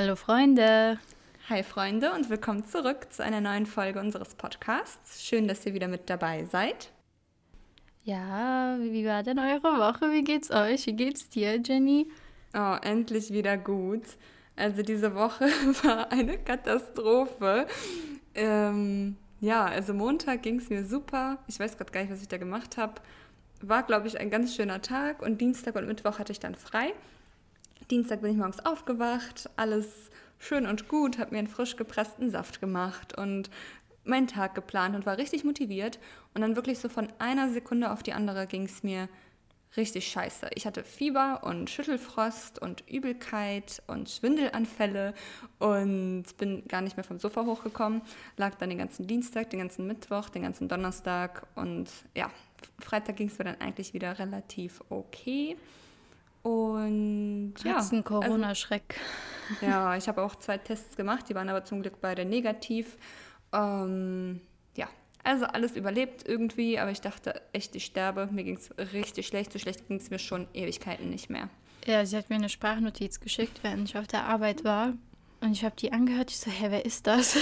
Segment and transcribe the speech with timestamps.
[0.00, 1.00] Hallo Freunde.
[1.48, 5.24] Hi Freunde und willkommen zurück zu einer neuen Folge unseres Podcasts.
[5.24, 6.92] Schön, dass ihr wieder mit dabei seid.
[8.04, 10.12] Ja, wie war denn eure Woche?
[10.12, 10.86] Wie geht's euch?
[10.86, 12.06] Wie geht's dir, Jenny?
[12.54, 14.04] Oh, endlich wieder gut.
[14.54, 15.46] Also diese Woche
[15.82, 17.66] war eine Katastrophe.
[18.36, 21.38] Ähm, ja, also Montag ging es mir super.
[21.48, 23.02] Ich weiß gerade gar nicht, was ich da gemacht habe.
[23.62, 26.92] War, glaube ich, ein ganz schöner Tag und Dienstag und Mittwoch hatte ich dann frei.
[27.90, 32.60] Dienstag bin ich morgens aufgewacht, alles schön und gut, habe mir einen frisch gepressten Saft
[32.60, 33.48] gemacht und
[34.04, 35.98] meinen Tag geplant und war richtig motiviert.
[36.34, 39.08] Und dann wirklich so von einer Sekunde auf die andere ging es mir
[39.76, 40.50] richtig scheiße.
[40.54, 45.14] Ich hatte Fieber und Schüttelfrost und Übelkeit und Schwindelanfälle
[45.58, 48.02] und bin gar nicht mehr vom Sofa hochgekommen.
[48.36, 52.30] Lag dann den ganzen Dienstag, den ganzen Mittwoch, den ganzen Donnerstag und ja,
[52.80, 55.56] Freitag ging es mir dann eigentlich wieder relativ okay.
[56.48, 57.74] Und ja.
[57.76, 58.96] Hat's einen Corona-Schreck.
[59.50, 62.96] Also, ja, ich habe auch zwei Tests gemacht, die waren aber zum Glück beide negativ.
[63.52, 64.40] Ähm,
[64.76, 64.88] ja,
[65.24, 68.28] also alles überlebt irgendwie, aber ich dachte echt, ich sterbe.
[68.32, 69.52] Mir ging es richtig schlecht.
[69.52, 71.48] So schlecht ging es mir schon Ewigkeiten nicht mehr.
[71.86, 74.94] Ja, sie hat mir eine Sprachnotiz geschickt, während ich auf der Arbeit war.
[75.40, 76.30] Und ich habe die angehört.
[76.30, 77.36] Ich so, hä, wer ist das?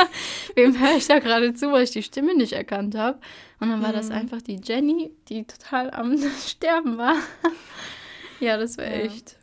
[0.56, 3.20] Wem höre ich da gerade zu, weil ich die Stimme nicht erkannt habe?
[3.60, 4.16] Und dann war das Mhm.
[4.16, 7.14] einfach die Jenny, die total am Sterben war.
[8.40, 8.90] Ja, das war Ja.
[8.90, 9.36] echt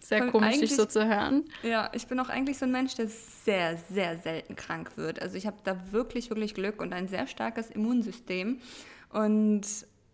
[0.00, 1.44] sehr Voll komisch, dich so zu hören.
[1.62, 5.20] Ja, ich bin auch eigentlich so ein Mensch, der sehr, sehr selten krank wird.
[5.20, 8.60] Also ich habe da wirklich, wirklich Glück und ein sehr starkes Immunsystem.
[9.10, 9.62] Und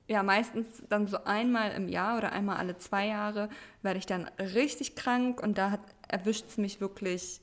[0.09, 3.49] ja, meistens dann so einmal im Jahr oder einmal alle zwei Jahre
[3.83, 7.41] werde ich dann richtig krank und da erwischt es mich wirklich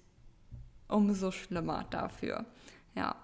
[0.88, 2.46] umso schlimmer dafür.
[2.96, 3.16] Ja.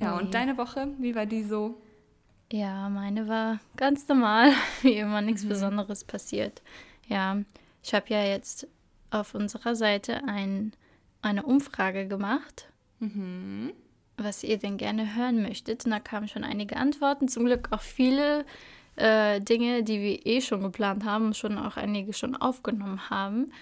[0.00, 1.80] Ja, Oh und deine Woche, wie war die so?
[2.52, 4.52] Ja, meine war ganz normal,
[4.82, 5.48] wie immer nichts Mhm.
[5.48, 6.62] Besonderes passiert.
[7.08, 7.38] Ja,
[7.82, 8.66] ich habe ja jetzt
[9.10, 10.72] auf unserer Seite ein,
[11.22, 13.72] eine Umfrage gemacht, Mhm.
[14.16, 15.84] was ihr denn gerne hören möchtet.
[15.84, 18.44] Und da kamen schon einige Antworten, zum Glück auch viele
[18.96, 23.52] äh, Dinge, die wir eh schon geplant haben, schon auch einige schon aufgenommen haben.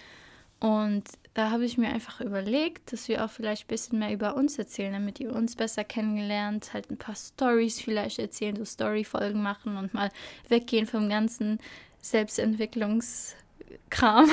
[0.61, 4.37] Und da habe ich mir einfach überlegt, dass wir auch vielleicht ein bisschen mehr über
[4.37, 9.43] uns erzählen, damit ihr uns besser kennengelernt, halt ein paar Stories vielleicht erzählen, so Story-Folgen
[9.43, 10.11] machen und mal
[10.49, 11.59] weggehen vom ganzen
[12.01, 14.31] Selbstentwicklungskram.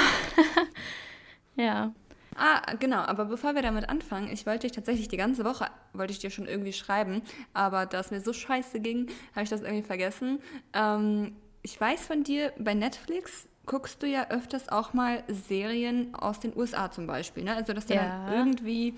[1.56, 1.92] ja.
[2.36, 6.14] Ah, genau, aber bevor wir damit anfangen, ich wollte dich tatsächlich die ganze Woche, wollte
[6.14, 7.24] ich dir schon irgendwie schreiben,
[7.54, 10.40] aber da es mir so scheiße ging, habe ich das irgendwie vergessen.
[10.74, 16.40] Ähm, ich weiß von dir, bei Netflix guckst du ja öfters auch mal Serien aus
[16.40, 17.56] den USA zum Beispiel, ne?
[17.56, 18.26] Also, dass du Ja.
[18.26, 18.96] dann irgendwie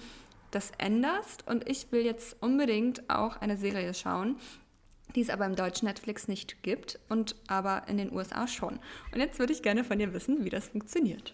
[0.51, 4.35] das änderst und ich will jetzt unbedingt auch eine Serie schauen,
[5.15, 8.79] die es aber im deutschen Netflix nicht gibt und aber in den USA schon.
[9.11, 11.33] Und jetzt würde ich gerne von dir wissen, wie das funktioniert.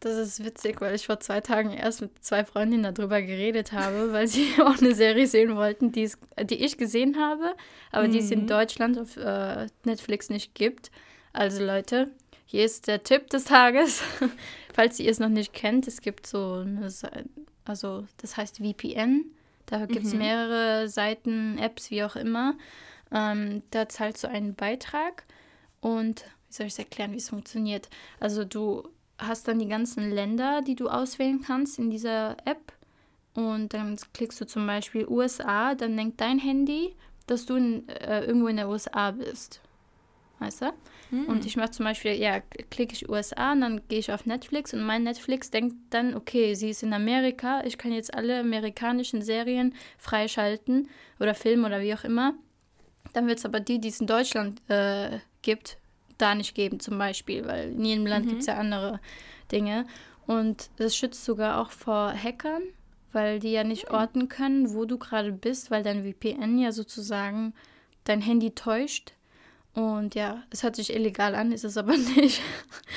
[0.00, 4.12] Das ist witzig, weil ich vor zwei Tagen erst mit zwei Freundinnen darüber geredet habe,
[4.12, 7.54] weil sie auch eine Serie sehen wollten, die, es, die ich gesehen habe,
[7.90, 10.90] aber die es in Deutschland auf äh, Netflix nicht gibt.
[11.32, 12.12] Also Leute,
[12.46, 14.02] hier ist der Tipp des Tages.
[14.74, 17.24] Falls ihr es noch nicht kennt, es gibt so eine, Sei-
[17.64, 19.26] also das heißt VPN.
[19.66, 22.54] Da gibt es mehrere Seiten, Apps, wie auch immer.
[23.10, 25.24] Ähm, da zahlst du einen Beitrag
[25.80, 27.88] und wie soll ich es erklären, wie es funktioniert?
[28.20, 28.88] Also du
[29.18, 32.72] hast dann die ganzen Länder, die du auswählen kannst in dieser App.
[33.34, 36.94] Und dann klickst du zum Beispiel USA, dann denkt dein Handy,
[37.26, 39.60] dass du in, äh, irgendwo in der USA bist.
[40.44, 40.72] Weißt du?
[41.28, 42.40] Und ich mache zum Beispiel, ja,
[42.70, 46.54] klicke ich USA und dann gehe ich auf Netflix und mein Netflix denkt dann, okay,
[46.54, 50.88] sie ist in Amerika, ich kann jetzt alle amerikanischen Serien freischalten
[51.20, 52.34] oder Filme oder wie auch immer.
[53.12, 55.78] Dann wird es aber die, die es in Deutschland äh, gibt,
[56.18, 59.00] da nicht geben zum Beispiel, weil in jedem Land gibt es ja andere
[59.52, 59.86] Dinge.
[60.26, 62.62] Und das schützt sogar auch vor Hackern,
[63.12, 67.54] weil die ja nicht orten können, wo du gerade bist, weil dein VPN ja sozusagen
[68.04, 69.12] dein Handy täuscht.
[69.74, 72.40] Und ja, es hört sich illegal an, ist es aber nicht.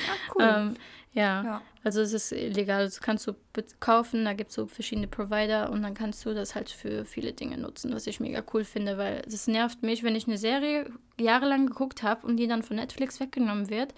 [0.08, 0.42] Ah, cool.
[0.42, 0.74] Ähm,
[1.12, 1.42] ja.
[1.42, 1.62] Ja.
[1.82, 2.84] also es ist illegal.
[2.84, 3.34] Das kannst du
[3.80, 7.32] kaufen, da gibt es so verschiedene Provider und dann kannst du das halt für viele
[7.32, 10.90] Dinge nutzen, was ich mega cool finde, weil es nervt mich, wenn ich eine Serie
[11.18, 13.94] jahrelang geguckt habe und die dann von Netflix weggenommen wird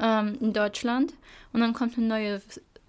[0.00, 1.14] ähm, in Deutschland
[1.52, 2.42] und dann kommt eine neue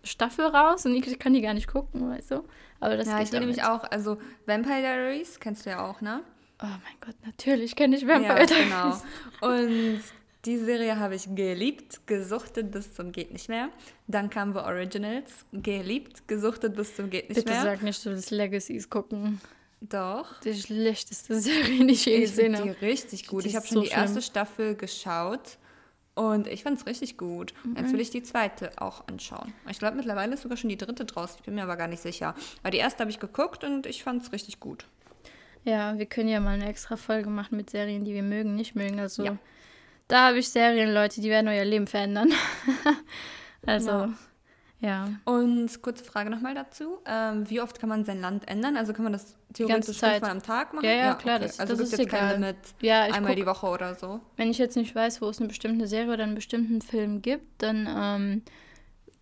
[0.04, 2.44] Staffel raus und ich kann die gar nicht gucken, weißt du?
[2.80, 3.48] Aber das ja, ich damit.
[3.48, 6.22] nämlich auch, also Vampire Diaries kennst du ja auch, ne?
[6.62, 9.04] Oh mein Gott, natürlich kenne ich Vampire ja, Diaries.
[9.42, 9.54] genau.
[9.54, 10.01] Und
[10.45, 13.69] die Serie habe ich geliebt, gesuchtet bis zum geht nicht mehr.
[14.07, 17.62] Dann kamen The Originals, geliebt, gesuchtet bis zum geht nicht Bitte mehr.
[17.63, 19.39] sag nicht, du willst Legacies gucken.
[19.81, 20.39] Doch.
[20.42, 22.81] Die schlechteste Serie, die ich je Ich gesehen finde die habe.
[22.81, 23.44] richtig gut.
[23.44, 24.00] Die Ich habe schon so die schlimm.
[24.01, 25.57] erste Staffel geschaut
[26.15, 27.54] Und ich fand es richtig gut.
[27.63, 27.75] Mhm.
[27.77, 29.54] Jetzt will ich die zweite auch anschauen.
[29.69, 31.36] Ich glaube, mittlerweile ist sogar schon die dritte draus.
[31.38, 32.33] Ich bin mir aber gar nicht sicher.
[32.63, 34.88] Aber die erste habe ich geguckt und ich fand es richtig gut.
[35.68, 38.74] Ja, wir können ja mal eine extra Folge machen mit Serien, die wir mögen, nicht
[38.74, 39.02] mögen.
[39.02, 39.38] Also ja.
[40.08, 42.31] da habe ich Serien, Leute, die werden euer Leben verändern.
[43.66, 44.10] also, ja.
[44.80, 45.10] ja.
[45.25, 47.00] Und kurze Frage nochmal dazu.
[47.06, 48.78] Ähm, wie oft kann man sein Land ändern?
[48.78, 50.86] Also kann man das theoretisch fünfmal am Tag machen?
[50.86, 51.36] Ja, ja, klar.
[51.36, 51.48] Okay.
[51.48, 52.36] Das, also das ist jetzt egal.
[52.36, 54.22] Limit, ja, einmal guck, die Woche oder so?
[54.38, 57.62] Wenn ich jetzt nicht weiß, wo es eine bestimmte Serie oder einen bestimmten Film gibt,
[57.62, 58.42] dann ähm,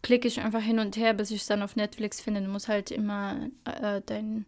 [0.04, 2.42] klicke ich einfach hin und her, bis ich es dann auf Netflix finde.
[2.42, 4.46] Du musst halt immer äh, dein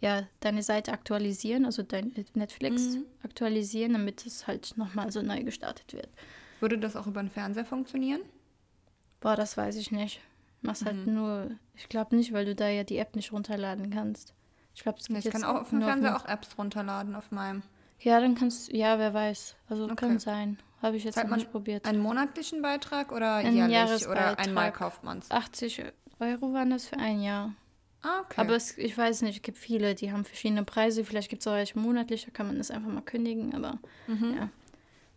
[0.00, 3.04] ja, deine Seite aktualisieren, also dein Netflix mhm.
[3.22, 6.08] aktualisieren, damit es halt nochmal so neu gestartet wird.
[6.60, 8.20] Würde das auch über den Fernseher funktionieren?
[9.20, 10.20] Boah, das weiß ich nicht.
[10.62, 11.00] Machst halt mhm.
[11.00, 14.34] halt nur, ich glaube nicht, weil du da ja die App nicht runterladen kannst.
[14.74, 17.62] Ich glaube, es geht Ich kann auch auf dem Fernseher auch Apps runterladen auf meinem.
[17.98, 19.56] Ja, dann kannst ja, wer weiß.
[19.68, 19.94] Also okay.
[19.96, 20.58] kann sein.
[20.80, 21.86] Habe ich jetzt Zahlt noch nicht probiert.
[21.86, 25.30] Einen monatlichen Beitrag oder ein jährlich oder einmal kauft man es?
[25.30, 25.84] 80
[26.20, 27.52] Euro waren das für ein Jahr.
[28.02, 28.40] Ah, okay.
[28.40, 31.04] Aber es, ich weiß nicht, es gibt viele, die haben verschiedene Preise.
[31.04, 34.36] Vielleicht gibt es auch welche monatlich, da kann man das einfach mal kündigen, aber mhm.
[34.36, 34.48] ja.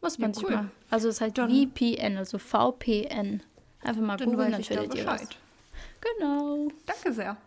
[0.02, 0.56] Muss man ja, sich cool.
[0.56, 0.72] mal.
[0.90, 3.42] Also es ist halt dann, VPN, also VPN.
[3.82, 5.28] Einfach mal dann googeln, dann findet ihr was.
[6.02, 6.68] Genau.
[6.86, 7.38] Danke sehr.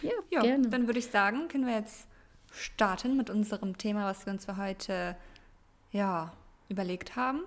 [0.00, 0.68] Ja, ja gerne.
[0.68, 2.06] Dann würde ich sagen, können wir jetzt
[2.50, 5.16] starten mit unserem Thema, was wir uns für heute
[5.90, 6.32] ja,
[6.68, 7.42] überlegt haben.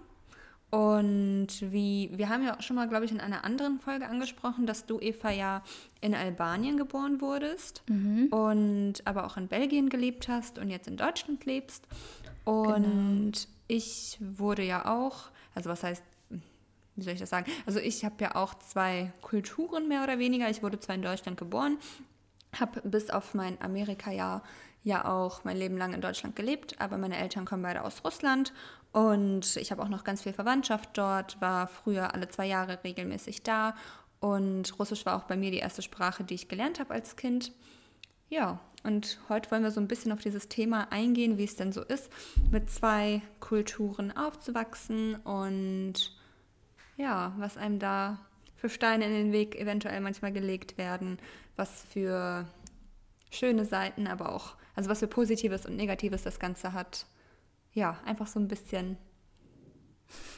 [0.75, 4.86] Und wie, wir haben ja schon mal, glaube ich, in einer anderen Folge angesprochen, dass
[4.86, 5.63] du, Eva, ja
[6.01, 8.27] in Albanien geboren wurdest mhm.
[8.27, 11.88] und aber auch in Belgien gelebt hast und jetzt in Deutschland lebst.
[12.44, 13.31] Und genau.
[13.69, 16.04] ich wurde ja auch, also was heißt,
[16.98, 17.50] wie soll ich das sagen?
[17.66, 20.50] Also ich habe ja auch zwei Kulturen mehr oder weniger.
[20.50, 21.77] Ich wurde zwar in Deutschland geboren,
[22.59, 24.43] habe bis auf mein Amerika-Jahr
[24.83, 28.53] ja auch mein Leben lang in Deutschland gelebt, aber meine Eltern kommen beide aus Russland
[28.95, 33.43] und ich habe auch noch ganz viel Verwandtschaft dort, war früher alle zwei Jahre regelmäßig
[33.43, 33.75] da.
[34.21, 37.51] Und Russisch war auch bei mir die erste Sprache, die ich gelernt habe als Kind.
[38.29, 41.73] Ja, und heute wollen wir so ein bisschen auf dieses Thema eingehen, wie es denn
[41.73, 42.09] so ist,
[42.51, 46.15] mit zwei Kulturen aufzuwachsen und
[46.95, 48.19] ja, was einem da
[48.55, 51.19] für Steine in den Weg eventuell manchmal gelegt werden,
[51.55, 52.45] was für
[53.31, 57.05] schöne Seiten, aber auch, also was für Positives und Negatives das Ganze hat
[57.75, 58.97] ja, einfach so ein bisschen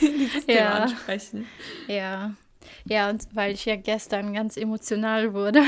[0.00, 0.72] dieses Thema ja.
[0.74, 1.46] ansprechen.
[1.86, 2.34] Ja.
[2.84, 5.62] Ja, und weil ich ja gestern ganz emotional wurde.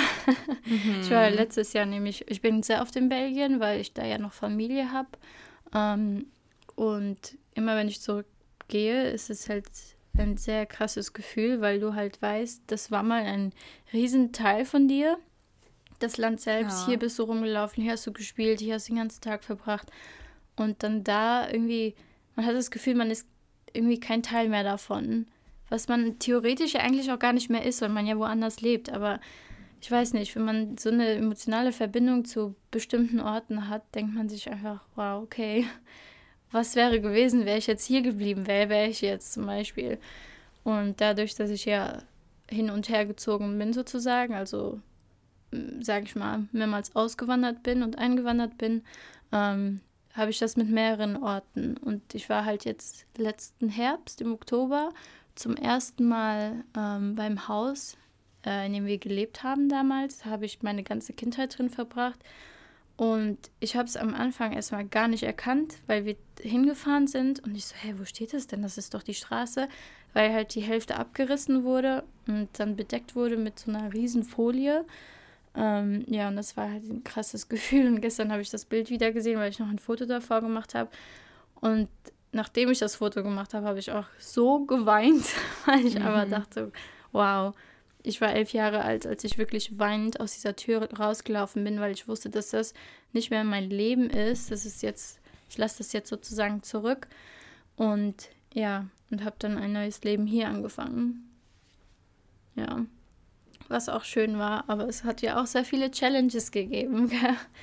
[0.65, 0.97] Mhm.
[1.03, 4.19] Ich war letztes Jahr nämlich, ich bin sehr oft in Belgien, weil ich da ja
[4.19, 5.09] noch Familie habe.
[5.75, 6.27] Ähm,
[6.75, 9.67] und immer wenn ich zurückgehe, ist es halt
[10.19, 13.53] ein sehr krasses Gefühl, weil du halt weißt, das war mal ein
[13.93, 15.19] Riesenteil von dir.
[15.99, 16.87] Das Land selbst, ja.
[16.87, 19.91] hier bist du rumgelaufen, hier hast du gespielt, hier hast du den ganzen Tag verbracht.
[20.57, 21.95] Und dann da irgendwie,
[22.35, 23.27] man hat das Gefühl, man ist
[23.73, 25.27] irgendwie kein Teil mehr davon.
[25.69, 28.91] Was man theoretisch eigentlich auch gar nicht mehr ist, weil man ja woanders lebt.
[28.91, 29.21] Aber
[29.81, 34.29] ich weiß nicht, wenn man so eine emotionale Verbindung zu bestimmten Orten hat, denkt man
[34.29, 35.67] sich einfach, wow, okay,
[36.57, 39.99] was wäre gewesen, wäre ich jetzt hier geblieben, wäre ich jetzt zum Beispiel.
[40.65, 41.99] Und dadurch, dass ich ja
[42.49, 44.81] hin und her gezogen bin sozusagen, also
[45.81, 48.83] sage ich mal, mehrmals ausgewandert bin und eingewandert bin,
[49.33, 49.81] ähm,
[50.15, 51.77] habe ich das mit mehreren Orten.
[51.77, 54.91] Und ich war halt jetzt letzten Herbst, im Oktober,
[55.35, 57.99] zum ersten Mal ähm, beim Haus,
[58.47, 60.25] äh, in dem wir gelebt haben damals.
[60.25, 62.19] habe ich meine ganze Kindheit drin verbracht.
[62.97, 67.41] Und ich habe es am Anfang erstmal gar nicht erkannt, weil wir hingefahren sind.
[67.45, 68.63] Und ich so, hey, wo steht das denn?
[68.63, 69.69] Das ist doch die Straße.
[70.15, 74.87] Weil halt die Hälfte abgerissen wurde und dann bedeckt wurde mit so einer riesen Folie.
[75.55, 77.87] Ähm, ja, und das war halt ein krasses Gefühl.
[77.87, 80.75] Und gestern habe ich das Bild wieder gesehen, weil ich noch ein Foto davor gemacht
[80.75, 80.91] habe.
[81.61, 81.89] Und
[82.33, 85.27] nachdem ich das Foto gemacht habe, habe ich auch so geweint,
[85.67, 86.07] weil ich mhm.
[86.07, 86.73] aber dachte,
[87.13, 87.55] wow,
[88.07, 91.93] ich war elf Jahre alt, als ich wirklich weinend aus dieser Tür rausgelaufen bin, weil
[91.93, 92.75] ich wusste, dass das
[93.13, 94.51] nicht mehr mein Leben ist.
[94.51, 97.09] Das ist jetzt, ich lasse das jetzt sozusagen zurück.
[97.77, 101.31] Und ja, und habe dann ein neues Leben hier angefangen.
[102.55, 102.87] Ja
[103.69, 107.11] was auch schön war, aber es hat ja auch sehr viele Challenges gegeben.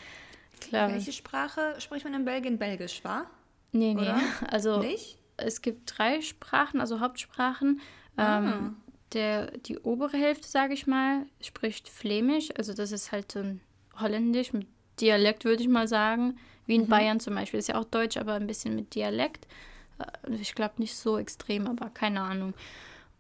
[0.59, 0.91] Klar.
[0.91, 2.57] Welche Sprache spricht man in Belgien?
[2.57, 3.29] Belgisch, war?
[3.71, 4.01] Nee, nee.
[4.01, 4.19] Oder?
[4.49, 5.17] Also Nicht?
[5.37, 7.81] es gibt drei Sprachen, also Hauptsprachen.
[8.15, 8.39] Ah.
[8.39, 8.77] Ähm,
[9.13, 12.49] der, die obere Hälfte, sage ich mal, spricht Flämisch.
[12.57, 13.61] Also das ist halt so ein
[13.99, 14.67] Holländisch mit
[14.99, 16.37] Dialekt, würde ich mal sagen.
[16.65, 16.89] Wie in mhm.
[16.89, 17.57] Bayern zum Beispiel.
[17.57, 19.47] Das ist ja auch Deutsch, aber ein bisschen mit Dialekt.
[19.99, 22.53] Äh, ich glaube nicht so extrem, aber keine Ahnung.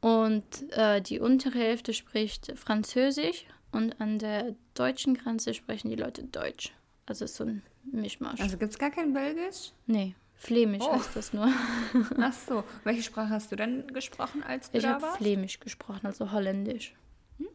[0.01, 6.23] Und äh, die untere Hälfte spricht Französisch und an der deutschen Grenze sprechen die Leute
[6.23, 6.73] Deutsch.
[7.05, 8.39] Also ist so ein Mischmasch.
[8.39, 9.71] Also gibt es gar kein Belgisch?
[9.87, 10.93] Nee, Flämisch oh.
[10.93, 11.47] heißt das nur.
[12.19, 12.65] Ach so.
[12.83, 15.03] Welche Sprache hast du denn gesprochen, als du ich da warst?
[15.05, 16.93] Ich habe Flämisch gesprochen, also Holländisch.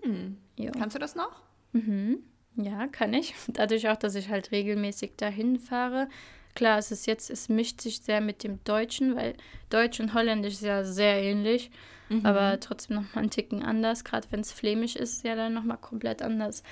[0.02, 0.38] Hm.
[0.56, 0.70] Ja.
[0.70, 1.42] Kannst du das noch?
[1.72, 2.20] Mhm.
[2.56, 3.34] Ja, kann ich.
[3.48, 6.08] Dadurch auch, dass ich halt regelmäßig dahin fahre.
[6.54, 9.34] Klar, es ist jetzt, es mischt sich sehr mit dem Deutschen, weil
[9.68, 11.70] Deutsch und Holländisch ist ja sehr ähnlich,
[12.08, 12.24] mhm.
[12.24, 14.02] aber trotzdem nochmal einen Ticken anders.
[14.02, 16.62] Gerade wenn es flämisch ist, ja dann nochmal komplett anders.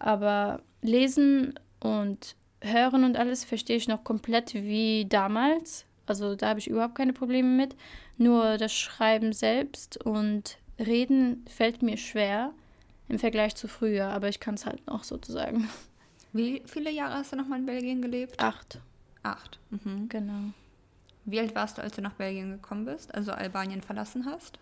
[0.00, 5.84] Aber lesen und hören und alles verstehe ich noch komplett wie damals.
[6.06, 7.76] Also da habe ich überhaupt keine Probleme mit.
[8.18, 12.52] Nur das Schreiben selbst und Reden fällt mir schwer
[13.08, 15.68] im Vergleich zu früher, aber ich kann es halt noch sozusagen.
[16.32, 18.38] Wie viele Jahre hast du noch mal in Belgien gelebt?
[18.38, 18.80] Acht.
[19.22, 19.58] Acht.
[19.70, 20.08] Mhm.
[20.08, 20.52] Genau.
[21.24, 24.58] Wie alt warst du, als du nach Belgien gekommen bist, also Albanien verlassen hast?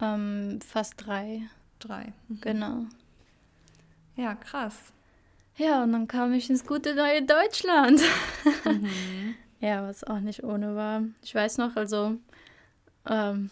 [0.00, 1.42] Ähm, fast drei.
[1.80, 2.12] Drei.
[2.28, 2.40] Mhm.
[2.40, 2.84] Genau.
[4.16, 4.92] Ja, krass.
[5.58, 8.00] Ja, und dann kam ich ins gute neue Deutschland.
[8.64, 9.34] Mhm.
[9.60, 11.02] ja, was auch nicht ohne war.
[11.22, 12.16] Ich weiß noch, also
[13.08, 13.50] ähm,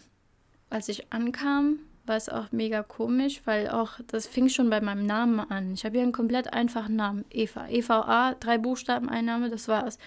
[0.69, 5.05] als ich ankam, war es auch mega komisch, weil auch, das fing schon bei meinem
[5.05, 5.73] Namen an.
[5.73, 7.67] Ich habe hier einen komplett einfachen Namen, Eva.
[7.67, 9.97] EVA, drei Buchstaben, Einname, das war's.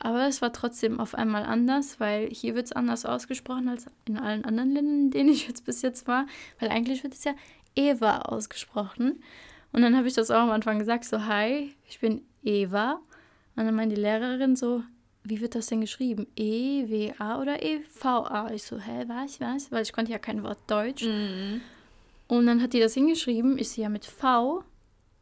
[0.00, 4.18] Aber es war trotzdem auf einmal anders, weil hier wird es anders ausgesprochen als in
[4.18, 6.26] allen anderen Ländern, in denen ich jetzt bis jetzt war.
[6.58, 7.34] Weil eigentlich wird es ja
[7.76, 9.22] Eva ausgesprochen.
[9.72, 13.00] Und dann habe ich das auch am Anfang gesagt, so, hi, ich bin Eva.
[13.56, 14.82] Und dann meinte die Lehrerin so,
[15.24, 16.26] wie wird das denn geschrieben?
[16.36, 18.50] E-W-A oder E-V-A?
[18.52, 19.70] Ich so, hä, was, was?
[19.70, 21.04] Weil ich konnte ja kein Wort Deutsch.
[21.04, 21.60] Mhm.
[22.28, 24.64] Und dann hat die das hingeschrieben, ich sehe ja mit V.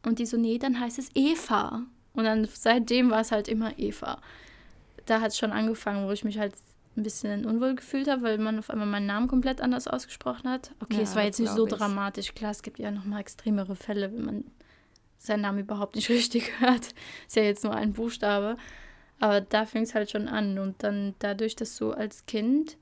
[0.05, 1.83] Und die so, nee, dann heißt es Eva.
[2.13, 4.21] Und dann seitdem war es halt immer Eva.
[5.05, 6.53] Da hat es schon angefangen, wo ich mich halt
[6.97, 10.71] ein bisschen unwohl gefühlt habe, weil man auf einmal meinen Namen komplett anders ausgesprochen hat.
[10.79, 11.73] Okay, ja, es war jetzt nicht so ich.
[11.73, 12.33] dramatisch.
[12.33, 14.43] Klar, es gibt ja noch mal extremere Fälle, wenn man
[15.17, 16.89] seinen Namen überhaupt nicht richtig hört.
[17.27, 18.57] Ist ja jetzt nur ein Buchstabe.
[19.19, 20.59] Aber da fing es halt schon an.
[20.59, 22.77] Und dann dadurch, dass du als Kind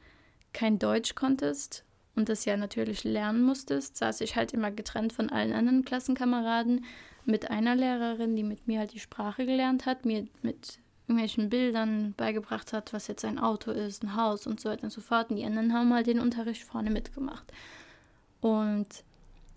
[0.53, 1.83] kein Deutsch konntest
[2.15, 6.85] und das ja natürlich lernen musstest, saß ich halt immer getrennt von allen anderen Klassenkameraden
[7.25, 12.13] mit einer Lehrerin, die mit mir halt die Sprache gelernt hat, mir mit irgendwelchen Bildern
[12.17, 15.29] beigebracht hat, was jetzt ein Auto ist, ein Haus und so weiter und so fort.
[15.29, 17.51] Und die anderen haben halt den Unterricht vorne mitgemacht.
[18.41, 18.87] Und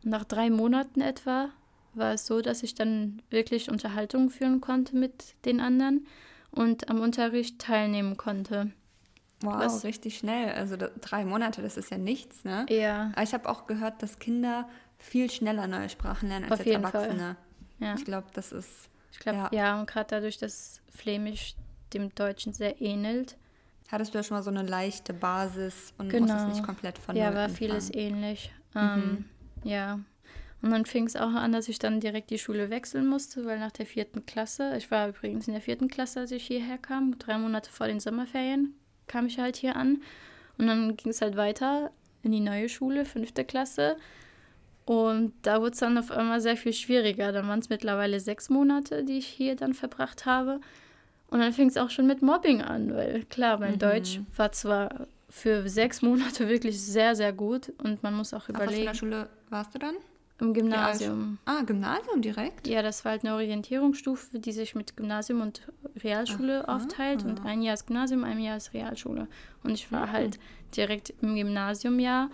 [0.03, 1.51] nach drei Monaten etwa
[1.95, 6.07] war es so, dass ich dann wirklich Unterhaltungen führen konnte mit den anderen
[6.51, 8.73] und am Unterricht teilnehmen konnte.
[9.41, 9.85] Wow, Was?
[9.85, 10.53] richtig schnell.
[10.53, 12.67] Also drei Monate, das ist ja nichts, ne?
[12.69, 13.11] Ja.
[13.15, 16.75] Aber ich habe auch gehört, dass Kinder viel schneller neue Sprachen lernen als Auf jetzt
[16.75, 17.37] Erwachsene.
[17.79, 17.95] Ja.
[17.95, 18.89] Ich glaube, das ist.
[19.13, 19.51] Ich glaube, ja.
[19.53, 21.55] ja, und gerade dadurch, dass Flämisch
[21.93, 23.37] dem Deutschen sehr ähnelt.
[23.91, 26.35] Hattest du ja schon mal so eine leichte Basis und genau.
[26.35, 27.57] musstest nicht komplett von Ja, war anfangen.
[27.57, 28.53] vieles ähnlich.
[28.75, 29.27] Ähm,
[29.65, 29.69] mhm.
[29.69, 30.01] Ja.
[30.61, 33.59] Und dann fing es auch an, dass ich dann direkt die Schule wechseln musste, weil
[33.61, 37.19] nach der vierten Klasse, ich war übrigens in der vierten Klasse, als ich hierher kam,
[37.19, 38.75] drei Monate vor den Sommerferien
[39.07, 40.03] kam ich halt hier an.
[40.59, 41.91] Und dann ging es halt weiter
[42.23, 43.97] in die neue Schule, fünfte Klasse.
[44.89, 47.31] Und da wurde es dann auf einmal sehr viel schwieriger.
[47.31, 50.63] Dann waren es mittlerweile sechs Monate, die ich hier dann verbracht habe.
[51.27, 53.81] Und dann fing es auch schon mit Mobbing an, weil klar, mein mhm.
[53.81, 58.89] Deutsch war zwar für sechs Monate wirklich sehr, sehr gut und man muss auch überlegen.
[58.89, 59.95] Auf was für einer Schule warst du dann?
[60.41, 61.37] Im Gymnasium.
[61.45, 62.67] Ah, Gymnasium direkt?
[62.67, 65.69] Ja, das war halt eine Orientierungsstufe, die sich mit Gymnasium und
[66.03, 66.77] Realschule Aha.
[66.77, 67.27] aufteilt.
[67.27, 69.29] Und ein Jahr ist Gymnasium, ein Jahr ist Realschule.
[69.65, 70.13] Und ich war ja.
[70.13, 70.39] halt
[70.75, 72.31] direkt im Gymnasiumjahr,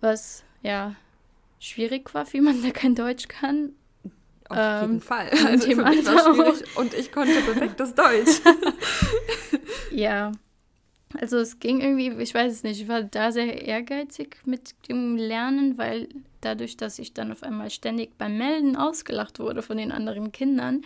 [0.00, 0.94] was ja
[1.58, 3.72] schwierig war für jemanden, der kein Deutsch kann.
[4.48, 5.30] Auf ähm, jeden Fall.
[5.44, 8.40] Also für mich war schwierig und ich konnte perfektes Deutsch.
[9.90, 10.32] ja,
[11.18, 15.16] also es ging irgendwie, ich weiß es nicht, ich war da sehr ehrgeizig mit dem
[15.16, 16.08] Lernen, weil
[16.40, 20.82] dadurch, dass ich dann auf einmal ständig beim Melden ausgelacht wurde von den anderen Kindern,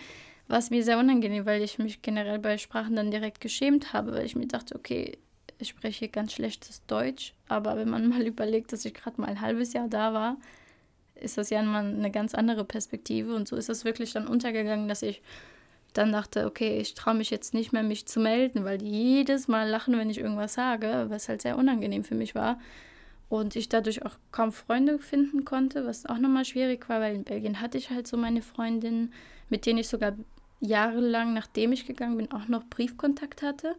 [0.49, 4.13] war es mir sehr unangenehm, weil ich mich generell bei Sprachen dann direkt geschämt habe,
[4.13, 5.19] weil ich mir dachte, okay,
[5.59, 9.41] ich spreche ganz schlechtes Deutsch, aber wenn man mal überlegt, dass ich gerade mal ein
[9.41, 10.37] halbes Jahr da war,
[11.21, 14.89] ist das ja mal eine ganz andere Perspektive und so ist es wirklich dann untergegangen,
[14.89, 15.23] dass ich
[15.93, 19.49] dann dachte, okay, ich traue mich jetzt nicht mehr, mich zu melden, weil die jedes
[19.49, 22.61] Mal lachen, wenn ich irgendwas sage, was halt sehr unangenehm für mich war.
[23.29, 27.25] Und ich dadurch auch kaum Freunde finden konnte, was auch nochmal schwierig war, weil in
[27.25, 29.13] Belgien hatte ich halt so meine Freundinnen,
[29.49, 30.15] mit denen ich sogar
[30.61, 33.77] jahrelang, nachdem ich gegangen bin, auch noch Briefkontakt hatte.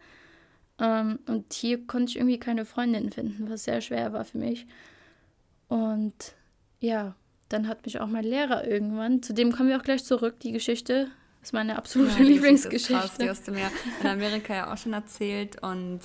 [0.80, 4.68] Ähm, und hier konnte ich irgendwie keine Freundinnen finden, was sehr schwer war für mich.
[5.68, 6.34] Und
[6.80, 7.16] ja,
[7.52, 10.52] dann hat mich auch mein Lehrer irgendwann, zu dem kommen wir auch gleich zurück, die
[10.52, 11.08] Geschichte,
[11.42, 12.94] ist meine absolute ja, Lieblingsgeschichte.
[12.94, 13.70] Krass, die hast du mir
[14.02, 16.00] in Amerika ja auch schon erzählt und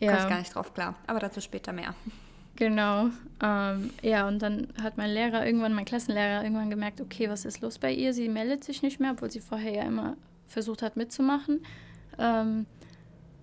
[0.00, 0.12] ja.
[0.12, 0.94] kommst gar nicht drauf klar.
[1.06, 1.94] Aber dazu später mehr.
[2.56, 3.10] Genau.
[3.42, 7.60] Ähm, ja, und dann hat mein Lehrer irgendwann, mein Klassenlehrer irgendwann gemerkt, okay, was ist
[7.60, 8.12] los bei ihr?
[8.12, 10.16] Sie meldet sich nicht mehr, obwohl sie vorher ja immer
[10.46, 11.60] versucht hat mitzumachen.
[12.18, 12.66] Ähm,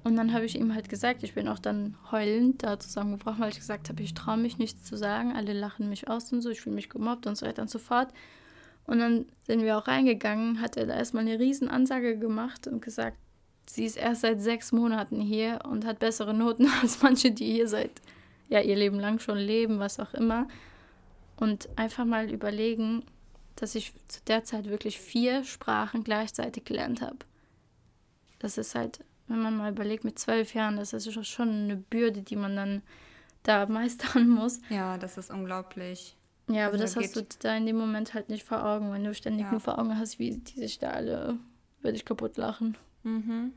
[0.03, 3.51] Und dann habe ich ihm halt gesagt, ich bin auch dann heulend da zusammengebrochen, weil
[3.51, 6.49] ich gesagt habe, ich traue mich nichts zu sagen, alle lachen mich aus und so,
[6.49, 8.09] ich fühle mich gemobbt und so weiter und so fort.
[8.85, 12.81] Und dann sind wir auch reingegangen, hat er da erstmal eine riesen Ansage gemacht und
[12.81, 13.17] gesagt,
[13.65, 17.69] sie ist erst seit sechs Monaten hier und hat bessere Noten als manche, die hier
[17.69, 17.91] seit
[18.49, 20.49] ja ihr Leben lang schon leben, was auch immer.
[21.37, 23.03] Und einfach mal überlegen,
[23.55, 27.19] dass ich zu der Zeit wirklich vier Sprachen gleichzeitig gelernt habe.
[28.39, 32.21] Das ist halt wenn man mal überlegt, mit zwölf Jahren, das ist schon eine Bürde,
[32.21, 32.81] die man dann
[33.43, 34.59] da meistern muss.
[34.69, 36.15] Ja, das ist unglaublich.
[36.49, 39.03] Ja, aber also das hast du da in dem Moment halt nicht vor Augen, wenn
[39.03, 39.51] du ständig ja.
[39.51, 41.37] nur vor Augen hast, wie die sich da alle,
[41.81, 42.77] würde ich kaputt lachen.
[43.03, 43.53] Mhm.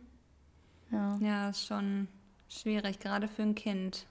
[0.92, 1.18] Ja.
[1.20, 2.06] Ja, ist schon
[2.48, 4.06] schwierig, gerade für ein Kind.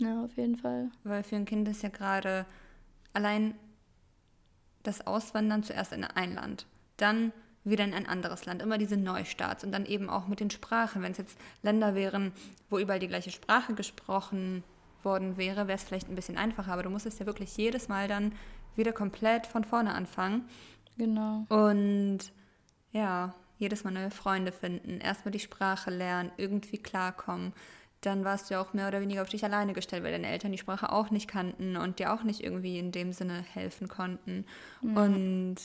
[0.00, 0.90] Ja, auf jeden Fall.
[1.04, 2.44] Weil für ein Kind ist ja gerade
[3.12, 3.54] allein
[4.82, 7.32] das Auswandern zuerst in ein Land, dann
[7.70, 8.62] wieder in ein anderes Land.
[8.62, 11.02] Immer diese Neustarts und dann eben auch mit den Sprachen.
[11.02, 12.32] Wenn es jetzt Länder wären,
[12.70, 14.64] wo überall die gleiche Sprache gesprochen
[15.02, 16.72] worden wäre, wäre es vielleicht ein bisschen einfacher.
[16.72, 18.32] Aber du musstest ja wirklich jedes Mal dann
[18.76, 20.48] wieder komplett von vorne anfangen.
[20.96, 21.46] Genau.
[21.48, 22.32] Und
[22.92, 27.52] ja, jedes Mal neue Freunde finden, erstmal die Sprache lernen, irgendwie klarkommen.
[28.00, 30.52] Dann warst du ja auch mehr oder weniger auf dich alleine gestellt, weil deine Eltern
[30.52, 34.46] die Sprache auch nicht kannten und dir auch nicht irgendwie in dem Sinne helfen konnten.
[34.82, 34.96] Mhm.
[34.96, 35.56] Und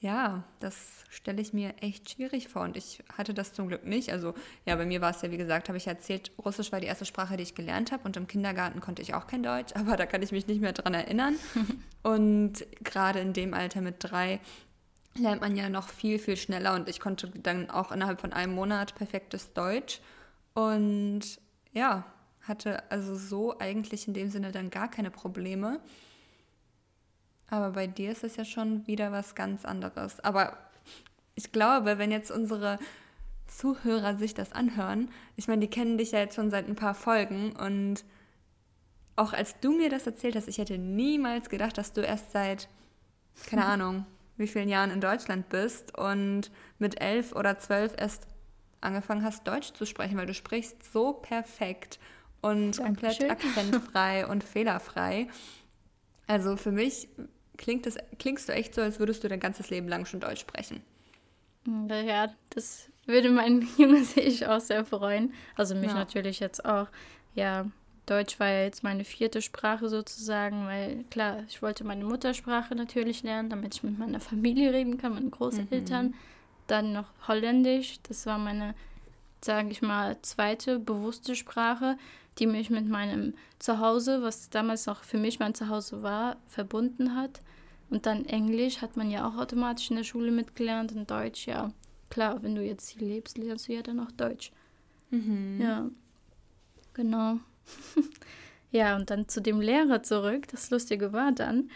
[0.00, 4.12] ja, das stelle ich mir echt schwierig vor und ich hatte das zum Glück nicht.
[4.12, 4.34] Also
[4.66, 7.06] ja, bei mir war es ja, wie gesagt, habe ich erzählt, Russisch war die erste
[7.06, 10.06] Sprache, die ich gelernt habe und im Kindergarten konnte ich auch kein Deutsch, aber da
[10.06, 11.36] kann ich mich nicht mehr dran erinnern.
[12.02, 14.40] und gerade in dem Alter mit drei
[15.14, 18.54] lernt man ja noch viel, viel schneller und ich konnte dann auch innerhalb von einem
[18.54, 20.00] Monat perfektes Deutsch
[20.52, 21.22] und
[21.72, 22.04] ja,
[22.42, 25.80] hatte also so eigentlich in dem Sinne dann gar keine Probleme.
[27.48, 30.20] Aber bei dir ist es ja schon wieder was ganz anderes.
[30.20, 30.58] Aber
[31.34, 32.78] ich glaube, wenn jetzt unsere
[33.46, 36.94] Zuhörer sich das anhören, ich meine, die kennen dich ja jetzt schon seit ein paar
[36.94, 38.04] Folgen und
[39.14, 42.68] auch als du mir das erzählt hast, ich hätte niemals gedacht, dass du erst seit,
[43.46, 48.26] keine Ahnung, wie vielen Jahren in Deutschland bist und mit elf oder zwölf erst
[48.80, 51.98] angefangen hast, Deutsch zu sprechen, weil du sprichst so perfekt
[52.42, 53.28] und Dankeschön.
[53.28, 55.28] komplett akzentfrei und fehlerfrei.
[56.26, 57.08] Also für mich
[57.56, 60.40] klingt das, klingst du echt so, als würdest du dein ganzes Leben lang schon Deutsch
[60.40, 60.82] sprechen.
[61.64, 65.32] Hm, ja, das würde mein junges Ich auch sehr freuen.
[65.54, 65.94] Also mich ja.
[65.94, 66.88] natürlich jetzt auch.
[67.34, 67.66] Ja,
[68.06, 73.24] Deutsch war ja jetzt meine vierte Sprache sozusagen, weil klar, ich wollte meine Muttersprache natürlich
[73.24, 76.06] lernen, damit ich mit meiner Familie reden kann, meinen Großeltern.
[76.06, 76.14] Mhm.
[76.68, 78.74] Dann noch Holländisch, das war meine,
[79.46, 81.96] sage ich mal, zweite bewusste Sprache
[82.38, 87.40] die mich mit meinem Zuhause, was damals auch für mich mein Zuhause war, verbunden hat.
[87.88, 91.72] Und dann Englisch hat man ja auch automatisch in der Schule mitgelernt und Deutsch, ja.
[92.10, 94.52] Klar, wenn du jetzt hier lebst, lernst du ja dann auch Deutsch.
[95.10, 95.60] Mhm.
[95.60, 95.88] Ja,
[96.94, 97.38] genau.
[98.70, 100.46] ja, und dann zu dem Lehrer zurück.
[100.48, 101.70] Das Lustige war dann,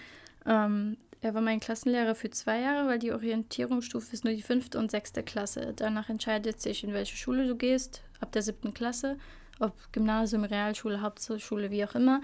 [0.47, 4.79] ähm, er war mein Klassenlehrer für zwei Jahre, weil die Orientierungsstufe ist nur die fünfte
[4.79, 5.73] und sechste Klasse.
[5.77, 9.19] Danach entscheidet sich, in welche Schule du gehst, ab der siebten Klasse
[9.61, 12.23] ob Gymnasium, Realschule, Hauptschule, wie auch immer.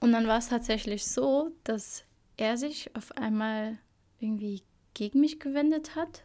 [0.00, 2.04] Und dann war es tatsächlich so, dass
[2.36, 3.78] er sich auf einmal
[4.18, 4.62] irgendwie
[4.94, 6.24] gegen mich gewendet hat.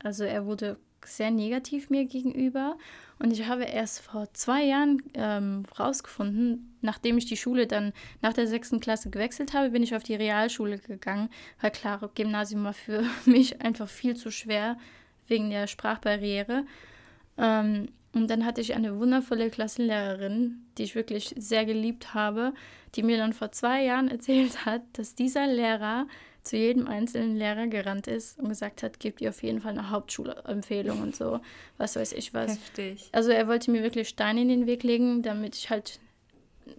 [0.00, 2.76] Also er wurde sehr negativ mir gegenüber.
[3.18, 8.32] Und ich habe erst vor zwei Jahren ähm, rausgefunden, nachdem ich die Schule dann nach
[8.32, 11.28] der sechsten Klasse gewechselt habe, bin ich auf die Realschule gegangen,
[11.60, 14.76] weil klar, Gymnasium war für mich einfach viel zu schwer
[15.28, 16.64] wegen der Sprachbarriere.
[17.38, 22.52] Ähm, und dann hatte ich eine wundervolle Klassenlehrerin, die ich wirklich sehr geliebt habe,
[22.94, 26.06] die mir dann vor zwei Jahren erzählt hat, dass dieser Lehrer
[26.42, 29.90] zu jedem einzelnen Lehrer gerannt ist und gesagt hat, gebt ihr auf jeden Fall eine
[29.90, 31.40] Hauptschulempfehlung und so,
[31.76, 32.52] was weiß ich was.
[32.52, 33.08] Heftig.
[33.12, 36.00] Also er wollte mir wirklich Steine in den Weg legen, damit ich halt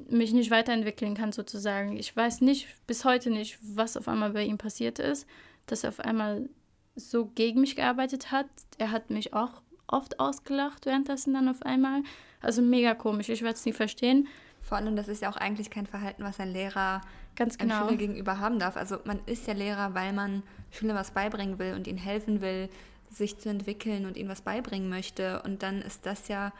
[0.10, 1.97] mich nicht weiterentwickeln kann sozusagen.
[1.97, 5.28] Ich weiß nicht, bis heute nicht, was auf einmal bei ihm passiert ist,
[5.65, 6.49] dass er auf einmal
[6.95, 8.47] so gegen mich gearbeitet hat.
[8.78, 12.04] Er hat mich auch oft ausgelacht währenddessen dann auf einmal.
[12.41, 14.28] Also mega komisch, ich werde es nie verstehen.
[14.63, 17.02] Vor allem, das ist ja auch eigentlich kein Verhalten, was ein Lehrer
[17.36, 17.76] Ganz genau.
[17.76, 18.78] einem Schüler gegenüber haben darf.
[18.78, 22.69] Also man ist ja Lehrer, weil man Schülern was beibringen will und ihnen helfen will,
[23.10, 25.41] sich zu entwickeln und ihnen was beibringen möchte.
[25.43, 26.54] Und dann ist das ja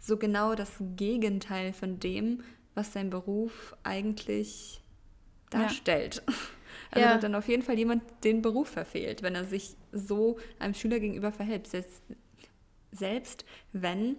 [0.00, 2.42] so genau das Gegenteil von dem,
[2.74, 4.82] was sein Beruf eigentlich
[5.50, 6.22] darstellt.
[6.26, 6.34] Ja.
[6.90, 7.14] Also ja.
[7.14, 11.00] hat dann auf jeden Fall jemand den Beruf verfehlt, wenn er sich so einem Schüler
[11.00, 11.66] gegenüber verhält.
[11.66, 12.02] Selbst,
[12.92, 14.16] selbst wenn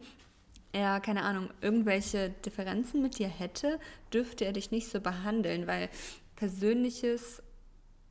[0.75, 3.79] er, keine Ahnung, irgendwelche Differenzen mit dir hätte,
[4.13, 5.89] dürfte er dich nicht so behandeln, weil
[6.35, 7.41] Persönliches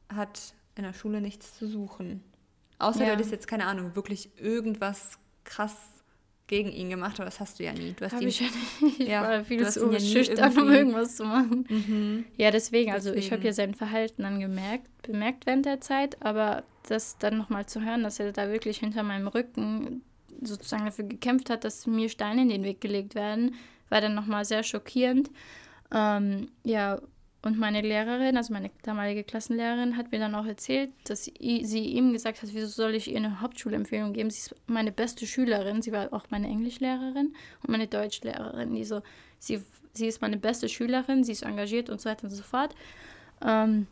[0.09, 2.25] hat in der Schule nichts zu suchen.
[2.79, 3.07] Außer ja.
[3.07, 5.77] du hättest jetzt, keine Ahnung, wirklich irgendwas krass
[6.47, 7.93] gegen ihn gemacht, aber das hast du ja nie.
[7.93, 8.99] Du hast Hab ihn, ich ja nicht.
[9.01, 11.67] Ich Ja, war viel zu schüchtern, um irgendwas zu machen.
[11.69, 12.25] Mhm.
[12.37, 13.47] Ja, deswegen, also ich habe Deswegen.
[13.47, 18.03] ja sein Verhalten dann gemerkt, bemerkt während der Zeit, aber das dann nochmal zu hören,
[18.03, 20.03] dass er da wirklich hinter meinem Rücken
[20.43, 23.55] sozusagen dafür gekämpft hat, dass mir Steine in den Weg gelegt werden,
[23.89, 25.31] war dann nochmal sehr schockierend.
[25.93, 27.01] Ähm, ja,
[27.45, 32.15] und meine Lehrerin, also meine damalige Klassenlehrerin, hat mir dann auch erzählt, dass sie ihm
[32.15, 34.31] gesagt hat, wieso soll ich ihr eine Hauptschulempfehlung geben?
[34.31, 38.75] Sie ist meine beste Schülerin, sie war auch meine Englischlehrerin und meine Deutschlehrerin.
[38.75, 39.03] Die so,
[39.39, 39.61] sie,
[39.93, 42.75] sie ist meine beste Schülerin, sie ist engagiert und so weiter und so fort.
[43.45, 43.89] Ähm,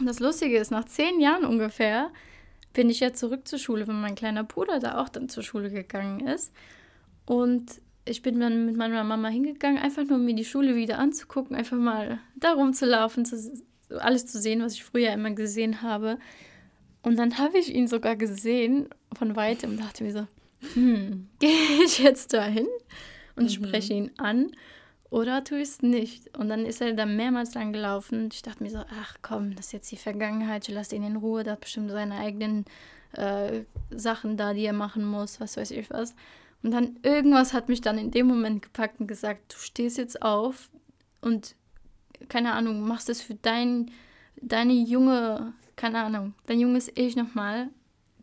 [0.00, 2.10] das Lustige ist, nach zehn Jahren ungefähr
[2.72, 5.70] bin ich ja zurück zur Schule, wenn mein kleiner Bruder da auch dann zur Schule
[5.70, 6.52] gegangen ist.
[7.26, 10.98] Und ich bin dann mit meiner Mama hingegangen, einfach nur um mir die Schule wieder
[10.98, 13.62] anzugucken, einfach mal da rumzulaufen, zu,
[13.98, 16.18] alles zu sehen, was ich früher immer gesehen habe.
[17.02, 20.26] Und dann habe ich ihn sogar gesehen von weitem und dachte mir so,
[20.74, 22.68] hm, gehe ich jetzt dahin
[23.36, 24.52] und spreche ihn an
[25.10, 26.36] oder tue ich es nicht?
[26.38, 28.28] Und dann ist er da mehrmals lang gelaufen.
[28.32, 31.16] Ich dachte mir so, ach komm, das ist jetzt die Vergangenheit, ich lasse ihn in
[31.16, 32.64] Ruhe, der hat bestimmt seine eigenen
[33.12, 36.14] äh, Sachen da, die er machen muss, was weiß ich was.
[36.62, 40.22] Und dann irgendwas hat mich dann in dem Moment gepackt und gesagt, du stehst jetzt
[40.22, 40.70] auf
[41.20, 41.56] und
[42.28, 43.90] keine Ahnung, machst es für dein,
[44.40, 47.68] deine junge, keine Ahnung, dein junges Ich nochmal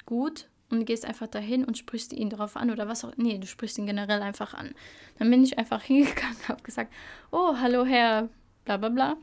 [0.05, 3.13] gut und gehst einfach dahin und sprichst ihn darauf an oder was auch.
[3.17, 4.73] Nee, du sprichst ihn generell einfach an.
[5.17, 6.93] Dann bin ich einfach hingegangen, habe gesagt,
[7.31, 8.29] oh, hallo Herr,
[8.65, 9.17] bla bla bla.